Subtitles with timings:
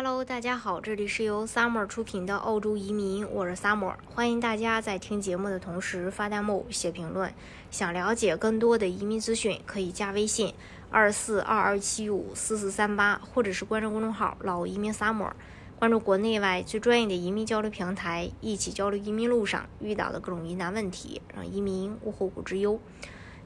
[0.00, 7.34] Hello，大家好，这里是由 Summer 出品的澳洲移民，我是 Summer，欢迎大家在听节目的同时发弹幕、写评论。
[7.72, 10.54] 想了解更多的移民资讯，可以加微信
[10.88, 15.32] 二四二二七五四四三八，或者是关注公众号“老移民 Summer”，
[15.80, 22.80] 关注国内外最专业的移民交流平台，一起交流移民路上遇到的各种疑难问题，让移民无后顾之忧。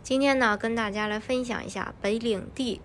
[0.03, 2.83] 今天呢，跟大家来分享一下北领地。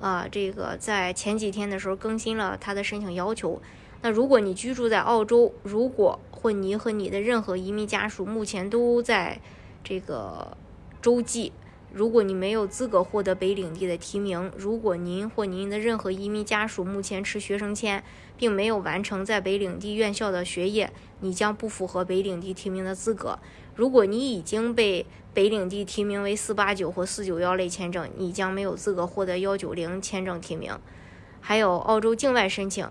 [0.00, 3.60] 啊，这个在前几天的时候更新了他的申请要求。
[4.02, 9.40] 那如果你居住在澳洲，如果或你和你的任何移民家属目前都在
[9.82, 10.56] 这个
[11.00, 11.52] 洲际，
[11.92, 18.02] 如果你没有资格获得北领地的提名，如果您或您的任何移民家属目前持学生签，
[18.36, 23.38] 并没有完成在北领地院校的学业，你将不符合北领地提名的资格。
[23.74, 30.78] 如果你已经被北领地提名为四八九或四九幺类签证，你将没有资格获得幺九零签证提名。
[31.40, 32.86] 还有澳洲境外申请，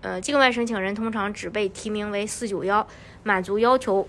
[0.00, 2.86] 呃，境外申请人通常只被提名为四九幺，
[3.22, 4.06] 满足要求，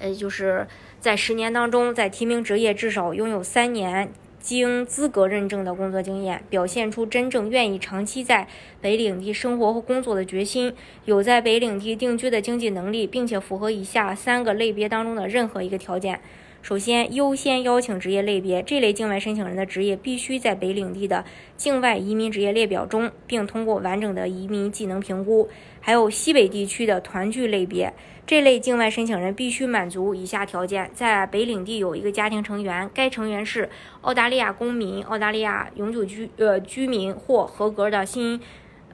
[0.00, 0.66] 呃，就是。
[1.00, 8.46] 在十年当中，在提名职业至少拥有三年经资格认证的工作经验，表现出真正愿意长期在
[8.82, 10.74] 北领地生活和工作的决心，
[11.06, 16.20] 有在北领地定居的经济能力，并且符合以下三个类别当中的任何一个条件。
[16.62, 21.24] 首先，优先邀请职业类别，这类境外申请人的职业必须在北领地的
[21.56, 25.48] 境外移民职业列表中，并通过完整的移民技能评估。
[25.80, 27.92] 还有西北地区的团聚类别，
[28.26, 33.70] 这类境外申请人必须满足以下条件：在北领地有一个家庭成员，该成员是
[34.02, 38.38] 澳大利亚公民、澳大利亚永久居呃居民或合格的新。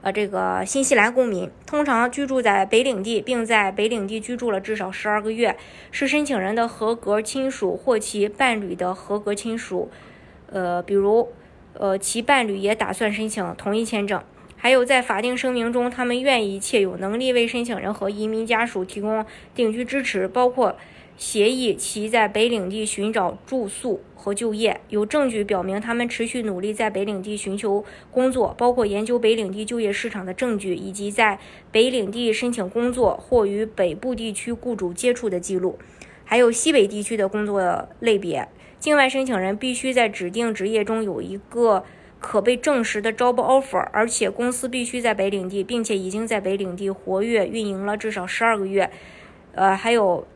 [0.01, 5.57] 呃，这个新西兰公民通常居住在北领地，并在北领地居住了至少十二个月，
[5.91, 9.89] 是申请人的合格亲属或其伴侣的合格亲属。
[10.51, 11.29] 呃，比如，
[11.73, 14.21] 呃，其伴侣也打算申请同一签证。
[14.55, 20.77] 还有，在法定声明中，他们愿意且有能力为申请人和移民家属提供定居支持，包括。
[21.17, 31.39] 协议其在北领地寻找住宿和就业，有证据表明他们持续努力在北领地寻求工作，包括研究北领地就业市场的证据，以及在
[31.71, 35.79] 北领地申请工作或与北部地区雇主接触的记录。
[36.23, 38.47] 还有西北地区的工作类别，
[38.79, 41.83] 境外申请人必须在指定职业中有一个
[42.19, 48.91] 可被证实的 job offer，而且公司必须在北领地，并且已经在北领地活跃运营了至少十二个月。
[49.53, 50.27] 呃，还有。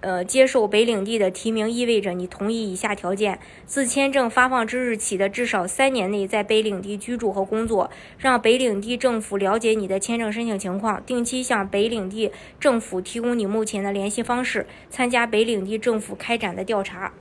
[0.00, 17.12] 呃，接受北领地的提名意味着你同意以下条件：自签证发放之日起的至少三年内在北领地居住和工作，让北领地政府了解你的签证申请情况，定期向北领地政府提供你目前的联系方式，参加北领地政府开展的调查。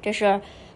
[0.00, 0.40] 这是。